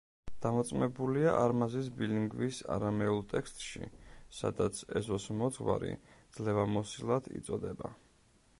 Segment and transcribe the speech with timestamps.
[0.43, 3.89] დამოწმებულია არმაზის ბილინგვის არამეულ ტექსტში,
[4.39, 5.95] სადაც ეზოსმოძღვარი
[6.39, 7.97] „ძლევამოსილად“ იწოდება.